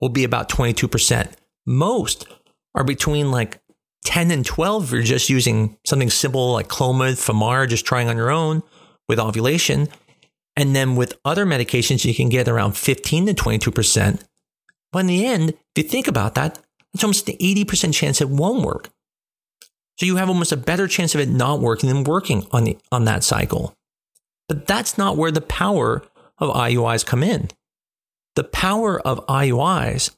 will 0.00 0.08
be 0.08 0.24
about 0.24 0.48
22%. 0.48 1.32
Most 1.64 2.26
are 2.74 2.84
between 2.84 3.30
like 3.30 3.60
10 4.04 4.30
and 4.30 4.44
12 4.44 4.84
if 4.84 4.92
you're 4.92 5.02
just 5.02 5.30
using 5.30 5.76
something 5.86 6.10
simple 6.10 6.52
like 6.52 6.68
Clomid, 6.68 7.14
Femara, 7.14 7.68
just 7.68 7.86
trying 7.86 8.08
on 8.08 8.16
your 8.16 8.30
own 8.30 8.62
with 9.08 9.18
ovulation. 9.18 9.88
And 10.56 10.74
then 10.74 10.96
with 10.96 11.18
other 11.24 11.46
medications, 11.46 12.04
you 12.04 12.14
can 12.14 12.28
get 12.28 12.48
around 12.48 12.76
15 12.76 13.26
to 13.26 13.34
22%. 13.34 14.22
But 14.96 15.00
in 15.00 15.06
the 15.08 15.26
end, 15.26 15.50
if 15.50 15.58
you 15.76 15.82
think 15.82 16.08
about 16.08 16.36
that, 16.36 16.58
it's 16.94 17.04
almost 17.04 17.28
an 17.28 17.36
80% 17.36 17.92
chance 17.92 18.22
it 18.22 18.30
won't 18.30 18.64
work. 18.64 18.88
So 20.00 20.06
you 20.06 20.16
have 20.16 20.30
almost 20.30 20.52
a 20.52 20.56
better 20.56 20.88
chance 20.88 21.14
of 21.14 21.20
it 21.20 21.28
not 21.28 21.60
working 21.60 21.90
than 21.90 22.02
working 22.02 22.46
on, 22.50 22.64
the, 22.64 22.78
on 22.90 23.04
that 23.04 23.22
cycle. 23.22 23.74
But 24.48 24.66
that's 24.66 24.96
not 24.96 25.18
where 25.18 25.30
the 25.30 25.42
power 25.42 26.02
of 26.38 26.48
IUIs 26.48 27.04
come 27.04 27.22
in. 27.22 27.50
The 28.36 28.44
power 28.44 28.98
of 28.98 29.26
IUIs 29.26 30.16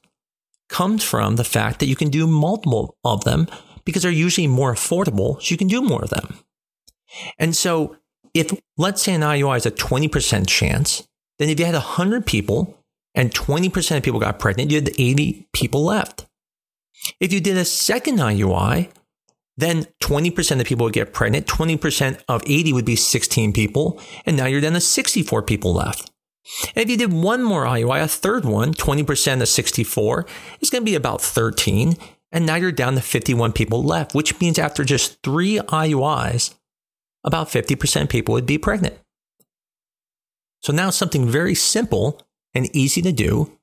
comes 0.69 1.03
from 1.03 1.35
the 1.35 1.43
fact 1.43 1.81
that 1.81 1.87
you 1.87 1.97
can 1.97 2.07
do 2.07 2.25
multiple 2.25 2.95
of 3.03 3.25
them 3.25 3.47
because 3.83 4.03
they're 4.03 4.11
usually 4.13 4.47
more 4.47 4.73
affordable, 4.73 5.41
so 5.41 5.51
you 5.51 5.57
can 5.57 5.67
do 5.67 5.81
more 5.81 6.03
of 6.03 6.09
them. 6.09 6.37
And 7.37 7.53
so, 7.53 7.97
if 8.33 8.57
let's 8.77 9.01
say 9.01 9.13
an 9.13 9.23
IUI 9.23 9.57
is 9.57 9.65
a 9.65 9.71
20% 9.71 10.47
chance, 10.47 11.05
then 11.37 11.49
if 11.49 11.59
you 11.59 11.65
had 11.65 11.75
100 11.75 12.25
people 12.25 12.78
and 13.15 13.33
20% 13.33 13.97
of 13.97 14.03
people 14.03 14.19
got 14.19 14.39
pregnant, 14.39 14.71
you 14.71 14.77
had 14.77 14.89
80 14.89 15.47
people 15.53 15.83
left. 15.83 16.25
If 17.19 17.33
you 17.33 17.39
did 17.39 17.57
a 17.57 17.65
second 17.65 18.19
IUI, 18.19 18.89
then 19.57 19.87
20% 20.01 20.59
of 20.59 20.65
people 20.65 20.85
would 20.85 20.93
get 20.93 21.13
pregnant, 21.13 21.47
20% 21.47 22.23
of 22.29 22.43
80 22.45 22.73
would 22.73 22.85
be 22.85 22.95
16 22.95 23.51
people, 23.51 23.99
and 24.25 24.37
now 24.37 24.45
you're 24.45 24.61
down 24.61 24.73
to 24.73 24.81
64 24.81 25.43
people 25.43 25.73
left. 25.73 26.11
And 26.75 26.83
if 26.83 26.89
you 26.89 26.97
did 26.97 27.13
one 27.13 27.43
more 27.43 27.65
IUI, 27.65 28.01
a 28.01 28.07
third 28.07 28.45
one, 28.45 28.73
20% 28.73 29.41
of 29.41 29.47
64, 29.47 30.25
is 30.61 30.69
going 30.69 30.81
to 30.81 30.89
be 30.89 30.95
about 30.95 31.21
13. 31.21 31.95
And 32.31 32.45
now 32.45 32.55
you're 32.55 32.71
down 32.71 32.95
to 32.95 33.01
51 33.01 33.53
people 33.53 33.83
left, 33.83 34.15
which 34.15 34.39
means 34.39 34.57
after 34.57 34.83
just 34.83 35.21
three 35.23 35.57
IUIs, 35.57 36.53
about 37.23 37.49
50% 37.49 38.03
of 38.03 38.09
people 38.09 38.33
would 38.33 38.45
be 38.45 38.57
pregnant. 38.57 38.97
So 40.61 40.73
now 40.73 40.89
something 40.89 41.27
very 41.27 41.55
simple 41.55 42.21
and 42.53 42.73
easy 42.75 43.01
to 43.01 43.11
do 43.11 43.57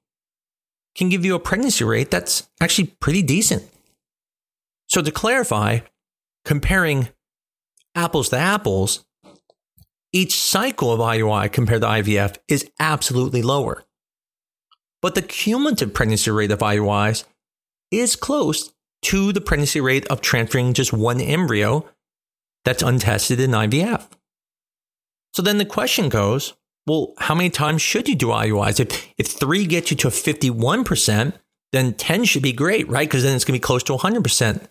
can 0.95 1.09
give 1.09 1.25
you 1.25 1.35
a 1.35 1.40
pregnancy 1.40 1.85
rate 1.85 2.11
that's 2.11 2.49
actually 2.61 2.88
pretty 3.00 3.23
decent. 3.23 3.69
So 4.88 5.02
to 5.02 5.11
clarify, 5.11 5.81
comparing 6.45 7.09
apples 7.95 8.31
to 8.31 8.38
apples, 8.38 9.05
each 10.12 10.40
cycle 10.40 10.93
of 10.93 11.00
IUI 11.00 11.52
compared 11.52 11.83
to 11.83 11.88
IVF 11.88 12.38
is 12.49 12.71
absolutely 12.81 13.43
lower. 13.43 13.85
But 15.02 15.14
the 15.14 15.23
cumulative 15.23 15.93
pregnancy 15.93 16.31
rate 16.31 16.50
of 16.50 16.61
IUIs 16.61 17.25
is 17.90 18.16
close 18.16 18.73
to 19.02 19.33
the 19.33 19.40
pregnancy 19.40 19.81
rate 19.81 20.07
of 20.09 20.21
transferring 20.21 20.73
just 20.73 20.93
one 20.93 21.21
embryo 21.21 21.87
that's 22.64 22.83
untested 22.83 23.38
in 23.38 23.50
IVF. 23.50 24.07
So 25.35 25.43
then 25.43 25.59
the 25.59 25.66
question 25.66 26.09
goes 26.09 26.55
well, 26.87 27.14
how 27.19 27.35
many 27.35 27.50
times 27.50 27.83
should 27.83 28.09
you 28.09 28.14
do 28.14 28.28
IUIs? 28.28 28.78
If, 28.78 29.09
if 29.19 29.26
three 29.26 29.66
gets 29.66 29.90
you 29.90 29.97
to 29.99 30.09
51%, 30.09 31.33
then 31.73 31.95
10 31.95 32.25
should 32.25 32.43
be 32.43 32.52
great, 32.52 32.88
right? 32.88 33.09
Because 33.09 33.25
then 33.25 33.35
it's 33.35 33.45
going 33.45 33.59
to 33.59 33.61
be 33.61 33.66
close 33.66 33.83
to 33.85 33.93
100%. 33.93 34.69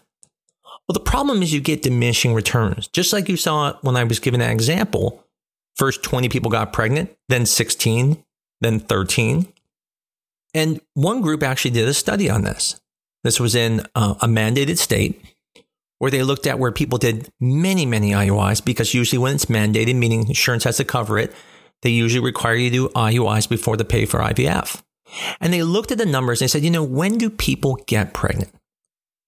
Well, 0.88 0.94
the 0.94 1.00
problem 1.00 1.42
is 1.42 1.54
you 1.54 1.60
get 1.60 1.82
diminishing 1.82 2.34
returns. 2.34 2.88
Just 2.88 3.12
like 3.12 3.28
you 3.28 3.38
saw 3.38 3.74
when 3.82 3.98
I 3.98 4.04
was 4.04 4.20
giving 4.20 4.40
that 4.40 4.52
example, 4.52 5.24
first 5.76 6.04
20 6.04 6.30
people 6.30 6.52
got 6.52 6.74
pregnant, 6.74 7.16
then 7.28 7.46
16, 7.46 8.24
then 8.62 8.80
13. 8.80 9.52
And 10.54 10.80
one 10.94 11.22
group 11.22 11.44
actually 11.44 11.72
did 11.72 11.88
a 11.88 11.94
study 11.94 12.30
on 12.30 12.44
this. 12.44 12.80
This 13.24 13.40
was 13.40 13.56
in 13.56 13.82
uh, 13.96 14.16
a 14.22 14.28
mandated 14.28 14.78
state 14.78 15.22
where 15.98 16.12
they 16.12 16.24
looked 16.24 16.46
at 16.46 16.60
where 16.60 16.72
people 16.72 16.98
did 16.98 17.30
many, 17.42 17.86
many 17.86 18.12
IUIs 18.12 18.64
because 18.64 18.94
usually 18.94 19.18
when 19.18 19.36
it's 19.36 19.46
mandated, 19.46 19.96
meaning 19.96 20.28
insurance 20.28 20.64
has 20.64 20.78
to 20.78 20.86
cover 20.86 21.18
it, 21.18 21.34
they 21.82 21.89
usually 21.89 22.24
require 22.24 22.55
you 22.55 22.70
to 22.70 22.75
do 22.75 22.89
IUIs 22.89 23.48
before 23.48 23.77
they 23.77 23.84
pay 23.84 24.05
for 24.05 24.20
IVF. 24.20 24.82
And 25.39 25.53
they 25.53 25.63
looked 25.63 25.91
at 25.91 25.98
the 25.98 26.05
numbers 26.05 26.41
and 26.41 26.46
they 26.46 26.51
said, 26.51 26.63
you 26.63 26.72
know, 26.72 26.84
when 26.84 27.17
do 27.17 27.29
people 27.29 27.79
get 27.88 28.13
pregnant? 28.13 28.51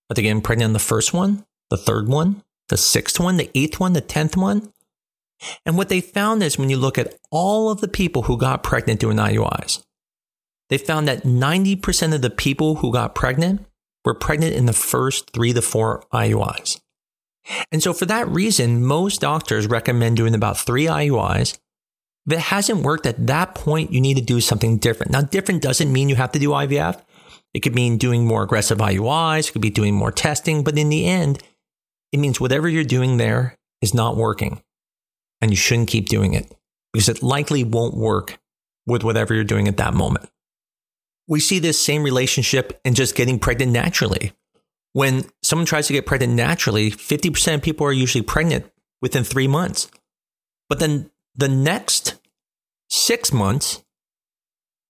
Are 0.09 0.15
they 0.15 0.21
getting 0.21 0.41
pregnant 0.41 0.69
on 0.69 0.73
the 0.73 0.79
first 0.79 1.13
one, 1.13 1.45
the 1.69 1.77
third 1.77 2.07
one, 2.07 2.43
the 2.69 2.77
sixth 2.77 3.19
one, 3.19 3.37
the 3.37 3.51
eighth 3.55 3.79
one, 3.79 3.93
the 3.93 4.01
tenth 4.01 4.35
one? 4.35 4.71
And 5.65 5.77
what 5.77 5.89
they 5.89 6.01
found 6.01 6.41
is 6.41 6.57
when 6.57 6.69
you 6.69 6.77
look 6.77 6.97
at 6.97 7.15
all 7.29 7.69
of 7.69 7.81
the 7.81 7.87
people 7.87 8.23
who 8.23 8.37
got 8.37 8.63
pregnant 8.63 8.99
doing 8.99 9.17
IUIs, 9.17 9.83
they 10.69 10.77
found 10.77 11.07
that 11.07 11.23
90% 11.23 12.13
of 12.13 12.21
the 12.21 12.29
people 12.29 12.75
who 12.75 12.91
got 12.91 13.15
pregnant 13.15 13.65
were 14.03 14.13
pregnant 14.13 14.55
in 14.55 14.65
the 14.65 14.73
first 14.73 15.31
three 15.31 15.53
to 15.53 15.61
four 15.61 16.03
IUIs. 16.13 16.79
And 17.71 17.81
so, 17.81 17.93
for 17.93 18.05
that 18.05 18.27
reason, 18.27 18.85
most 18.85 19.21
doctors 19.21 19.67
recommend 19.67 20.17
doing 20.17 20.35
about 20.35 20.57
three 20.57 20.85
IUIs. 20.85 21.57
If 22.27 22.33
it 22.33 22.39
hasn't 22.39 22.83
worked 22.83 23.05
at 23.05 23.27
that 23.27 23.55
point, 23.55 23.93
you 23.93 24.01
need 24.01 24.17
to 24.17 24.23
do 24.23 24.41
something 24.41 24.77
different. 24.77 25.13
Now, 25.13 25.21
different 25.21 25.61
doesn't 25.61 25.91
mean 25.91 26.09
you 26.09 26.15
have 26.15 26.33
to 26.33 26.39
do 26.39 26.49
IVF. 26.49 27.01
It 27.53 27.61
could 27.61 27.73
mean 27.73 27.97
doing 27.97 28.27
more 28.27 28.43
aggressive 28.43 28.79
IUIs, 28.79 29.49
it 29.49 29.51
could 29.53 29.61
be 29.61 29.69
doing 29.69 29.95
more 29.95 30.11
testing, 30.11 30.63
but 30.63 30.77
in 30.77 30.89
the 30.89 31.07
end, 31.07 31.41
it 32.11 32.19
means 32.19 32.39
whatever 32.39 32.67
you're 32.67 32.83
doing 32.83 33.17
there 33.17 33.57
is 33.81 33.93
not 33.93 34.17
working 34.17 34.61
and 35.41 35.51
you 35.51 35.57
shouldn't 35.57 35.87
keep 35.87 36.07
doing 36.09 36.33
it 36.33 36.53
because 36.91 37.09
it 37.09 37.23
likely 37.23 37.63
won't 37.63 37.95
work 37.95 38.37
with 38.85 39.03
whatever 39.03 39.33
you're 39.33 39.43
doing 39.43 39.67
at 39.67 39.77
that 39.77 39.93
moment. 39.93 40.29
We 41.27 41.39
see 41.39 41.59
this 41.59 41.79
same 41.79 42.03
relationship 42.03 42.79
in 42.85 42.93
just 42.93 43.15
getting 43.15 43.39
pregnant 43.39 43.71
naturally. 43.71 44.33
When 44.93 45.25
someone 45.43 45.65
tries 45.65 45.87
to 45.87 45.93
get 45.93 46.05
pregnant 46.05 46.33
naturally, 46.33 46.91
50% 46.91 47.55
of 47.55 47.61
people 47.61 47.85
are 47.85 47.93
usually 47.93 48.23
pregnant 48.23 48.65
within 49.01 49.23
three 49.23 49.47
months. 49.47 49.89
But 50.69 50.79
then 50.79 51.11
the 51.37 51.47
next 51.47 52.15
six 52.89 53.31
months, 53.31 53.83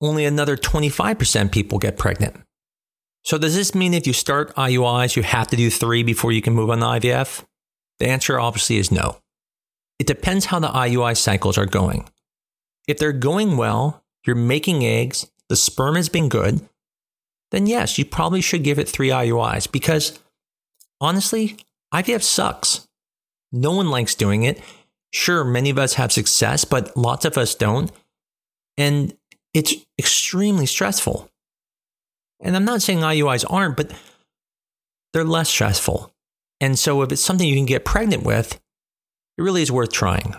only 0.01 0.25
another 0.25 0.55
25% 0.55 1.51
people 1.51 1.77
get 1.77 1.97
pregnant. 1.97 2.41
So, 3.23 3.37
does 3.37 3.55
this 3.55 3.75
mean 3.75 3.93
if 3.93 4.07
you 4.07 4.13
start 4.13 4.55
IUIs, 4.55 5.15
you 5.15 5.23
have 5.23 5.47
to 5.47 5.57
do 5.57 5.69
three 5.69 6.01
before 6.03 6.31
you 6.31 6.41
can 6.41 6.53
move 6.53 6.69
on 6.69 6.79
to 6.79 6.85
IVF? 6.85 7.43
The 7.99 8.07
answer 8.07 8.39
obviously 8.39 8.77
is 8.77 8.91
no. 8.91 9.17
It 9.99 10.07
depends 10.07 10.45
how 10.45 10.59
the 10.59 10.69
IUI 10.69 11.17
cycles 11.17 11.57
are 11.57 11.65
going. 11.65 12.07
If 12.87 12.99
they're 12.99 13.11
going 13.11 13.57
well, 13.57 14.03
you're 14.25 14.35
making 14.35 14.85
eggs, 14.85 15.29
the 15.49 15.55
sperm 15.55 15.95
has 15.95 16.07
been 16.07 16.29
good, 16.29 16.61
then 17.51 17.67
yes, 17.67 17.97
you 17.97 18.05
probably 18.05 18.41
should 18.41 18.63
give 18.63 18.79
it 18.79 18.87
three 18.87 19.09
IUIs 19.09 19.69
because 19.71 20.19
honestly, 21.01 21.57
IVF 21.93 22.21
sucks. 22.21 22.87
No 23.51 23.71
one 23.71 23.89
likes 23.89 24.15
doing 24.15 24.43
it. 24.43 24.61
Sure, 25.13 25.43
many 25.43 25.69
of 25.69 25.79
us 25.79 25.93
have 25.93 26.11
success, 26.11 26.65
but 26.65 26.95
lots 26.97 27.25
of 27.25 27.37
us 27.37 27.55
don't. 27.55 27.91
And 28.77 29.15
it's 29.53 29.73
extremely 29.97 30.65
stressful. 30.65 31.29
And 32.41 32.55
I'm 32.55 32.65
not 32.65 32.81
saying 32.81 32.99
IUIs 32.99 33.45
aren't, 33.49 33.77
but 33.77 33.91
they're 35.13 35.23
less 35.23 35.49
stressful. 35.49 36.13
And 36.59 36.77
so 36.77 37.01
if 37.01 37.11
it's 37.11 37.21
something 37.21 37.47
you 37.47 37.55
can 37.55 37.65
get 37.65 37.85
pregnant 37.85 38.23
with, 38.23 38.59
it 39.37 39.41
really 39.41 39.61
is 39.61 39.71
worth 39.71 39.91
trying. 39.91 40.35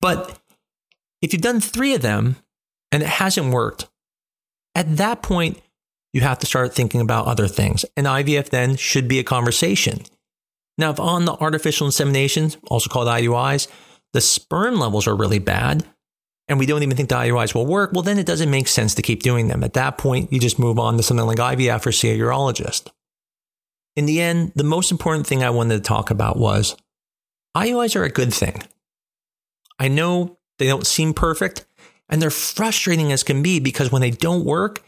But 0.00 0.38
if 1.22 1.32
you've 1.32 1.42
done 1.42 1.60
three 1.60 1.94
of 1.94 2.02
them 2.02 2.36
and 2.92 3.02
it 3.02 3.08
hasn't 3.08 3.52
worked, 3.52 3.88
at 4.74 4.96
that 4.96 5.22
point, 5.22 5.60
you 6.12 6.20
have 6.20 6.38
to 6.38 6.46
start 6.46 6.74
thinking 6.74 7.00
about 7.00 7.26
other 7.26 7.48
things. 7.48 7.84
And 7.96 8.06
IVF 8.06 8.50
then 8.50 8.76
should 8.76 9.08
be 9.08 9.18
a 9.18 9.24
conversation. 9.24 10.02
Now, 10.78 10.90
if 10.90 11.00
on 11.00 11.24
the 11.24 11.34
artificial 11.34 11.88
inseminations, 11.88 12.56
also 12.70 12.88
called 12.88 13.08
IUIs, 13.08 13.66
the 14.12 14.20
sperm 14.20 14.78
levels 14.78 15.06
are 15.06 15.16
really 15.16 15.40
bad, 15.40 15.84
and 16.46 16.58
we 16.58 16.66
don't 16.66 16.82
even 16.82 16.96
think 16.96 17.08
the 17.08 17.16
IUIs 17.16 17.54
will 17.54 17.66
work, 17.66 17.92
well, 17.92 18.02
then 18.02 18.18
it 18.18 18.26
doesn't 18.26 18.50
make 18.50 18.68
sense 18.68 18.94
to 18.94 19.02
keep 19.02 19.22
doing 19.22 19.48
them. 19.48 19.62
At 19.62 19.74
that 19.74 19.98
point, 19.98 20.32
you 20.32 20.40
just 20.40 20.58
move 20.58 20.78
on 20.78 20.96
to 20.96 21.02
something 21.02 21.26
like 21.26 21.38
IVF 21.38 21.84
or 21.84 21.92
see 21.92 22.10
a 22.10 22.18
urologist. 22.18 22.90
In 23.96 24.06
the 24.06 24.20
end, 24.20 24.52
the 24.54 24.64
most 24.64 24.90
important 24.90 25.26
thing 25.26 25.42
I 25.42 25.50
wanted 25.50 25.74
to 25.74 25.82
talk 25.82 26.10
about 26.10 26.38
was 26.38 26.76
IUIs 27.56 27.96
are 27.96 28.04
a 28.04 28.10
good 28.10 28.32
thing. 28.32 28.62
I 29.78 29.88
know 29.88 30.38
they 30.58 30.66
don't 30.66 30.86
seem 30.86 31.12
perfect 31.12 31.66
and 32.08 32.22
they're 32.22 32.30
frustrating 32.30 33.12
as 33.12 33.22
can 33.22 33.42
be 33.42 33.60
because 33.60 33.92
when 33.92 34.00
they 34.00 34.10
don't 34.10 34.44
work, 34.44 34.82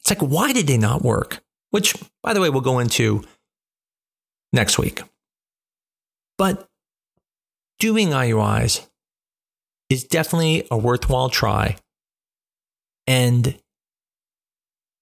it's 0.00 0.10
like, 0.10 0.20
why 0.20 0.52
did 0.52 0.66
they 0.68 0.78
not 0.78 1.02
work? 1.02 1.42
Which, 1.70 1.94
by 2.22 2.32
the 2.32 2.40
way, 2.40 2.48
we'll 2.48 2.60
go 2.60 2.78
into 2.78 3.24
next 4.52 4.78
week. 4.78 5.02
But 6.36 6.68
doing 7.78 8.10
IUIs 8.10 8.86
is 9.90 10.04
definitely 10.04 10.66
a 10.70 10.76
worthwhile 10.76 11.28
try. 11.28 11.76
And 13.06 13.58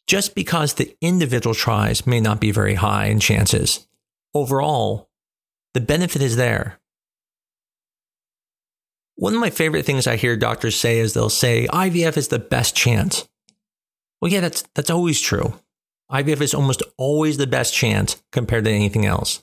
just 0.07 0.35
because 0.35 0.75
the 0.75 0.97
individual 1.01 1.55
tries 1.55 2.07
may 2.07 2.21
not 2.21 2.41
be 2.41 2.53
very 2.53 2.75
high 2.75 3.07
in 3.07 3.19
chances, 3.19 3.87
overall, 4.35 5.09
the 5.75 5.81
benefit 5.81 6.23
is 6.23 6.37
there. 6.37 6.79
One 9.17 9.35
of 9.35 9.41
my 9.41 9.51
favorite 9.51 9.85
things 9.85 10.07
I 10.07 10.17
hear 10.17 10.37
doctors 10.37 10.79
say 10.79 10.99
is 10.99 11.15
they'll 11.15 11.31
say 11.31 11.67
IVF 11.67 12.17
is 12.17 12.29
the 12.29 12.39
best 12.39 12.77
chance. 12.77 13.29
Well, 14.21 14.31
yeah, 14.31 14.41
that's, 14.41 14.63
that's 14.75 14.91
always 14.91 15.21
true. 15.21 15.55
IVF 16.11 16.41
is 16.41 16.55
almost 16.55 16.83
always 16.97 17.37
the 17.37 17.47
best 17.47 17.75
chance 17.75 18.23
compared 18.33 18.65
to 18.65 18.71
anything 18.71 19.05
else. 19.07 19.43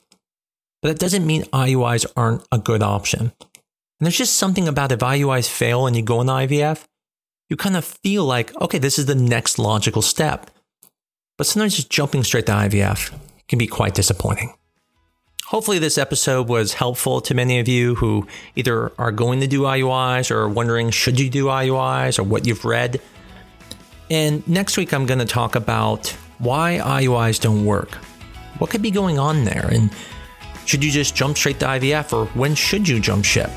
But 0.82 0.89
that 0.89 0.99
doesn't 0.99 1.26
mean 1.26 1.43
IUIs 1.45 2.06
aren't 2.15 2.45
a 2.52 2.58
good 2.58 2.84
option. 2.84 3.32
And 3.39 4.06
there's 4.06 4.17
just 4.17 4.36
something 4.36 4.67
about 4.67 4.91
if 4.91 4.99
IUIs 4.99 5.49
fail 5.49 5.88
and 5.88 5.95
you 5.95 6.02
go 6.02 6.19
on 6.19 6.28
IVF, 6.28 6.86
you 7.49 7.56
kind 7.56 7.76
of 7.76 7.86
feel 7.86 8.26
like, 8.26 8.56
okay, 8.62 8.78
this 8.78 8.97
is 8.97 9.06
the 9.06 9.15
next 9.15 9.60
logical 9.60 10.02
step. 10.02 10.49
But 11.38 11.47
sometimes 11.47 11.76
just 11.76 11.89
jumping 11.89 12.23
straight 12.23 12.45
to 12.47 12.52
IVF 12.52 13.13
can 13.47 13.60
be 13.60 13.67
quite 13.67 13.93
disappointing. 13.93 14.54
Hopefully, 15.47 15.78
this 15.78 15.97
episode 15.97 16.47
was 16.47 16.73
helpful 16.73 17.21
to 17.21 17.36
many 17.36 17.60
of 17.60 17.67
you 17.67 17.95
who 17.95 18.28
either 18.56 18.91
are 18.97 19.12
going 19.12 19.41
to 19.41 19.47
do 19.47 19.62
IUIs 19.62 20.32
or 20.32 20.39
are 20.39 20.49
wondering 20.49 20.89
should 20.89 21.19
you 21.19 21.30
do 21.30 21.45
IUIs 21.45 22.17
or 22.17 22.23
what 22.23 22.47
you've 22.47 22.65
read. 22.65 23.02
And 24.10 24.47
next 24.47 24.78
week, 24.78 24.93
I'm 24.93 25.06
going 25.06 25.19
to 25.19 25.26
talk 25.26 25.56
about 25.56 26.15
why 26.39 26.80
IUIs 26.84 27.39
don't 27.39 27.65
work. 27.65 27.96
What 28.60 28.69
could 28.69 28.82
be 28.82 28.91
going 28.91 29.19
on 29.19 29.43
there? 29.43 29.69
And 29.72 29.91
should 30.65 30.84
you 30.84 30.91
just 30.91 31.15
jump 31.15 31.38
straight 31.38 31.60
to 31.60 31.65
IVF 31.65 32.13
or 32.13 32.26
when 32.38 32.56
should 32.56 32.88
you 32.88 33.00
jump 33.00 33.26
ship? 33.26 33.52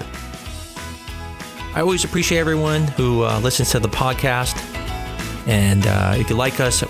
I 1.74 1.80
always 1.80 2.04
appreciate 2.04 2.38
everyone 2.38 2.84
who 2.84 3.24
uh, 3.24 3.38
listens 3.40 3.70
to 3.70 3.80
the 3.80 3.88
podcast. 3.88 4.56
And 5.46 5.86
uh, 5.86 6.14
if 6.16 6.30
you 6.30 6.36
like 6.36 6.58
us, 6.60 6.82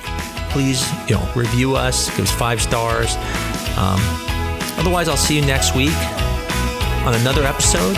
please 0.51 0.89
you 1.09 1.17
know 1.17 1.33
review 1.35 1.77
us, 1.77 2.09
give 2.17 2.27
us 2.27 2.33
five 2.33 2.63
stars. 2.63 3.17
Um, 3.77 4.01
Otherwise, 4.79 5.09
I'll 5.09 5.17
see 5.17 5.37
you 5.37 5.43
next 5.45 5.75
week 5.75 5.97
on 7.07 7.15
another 7.15 7.45
episode 7.45 7.97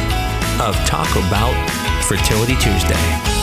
of 0.60 0.76
Talk 0.86 1.10
About 1.16 1.54
Fertility 2.04 2.54
Tuesday. 2.54 3.37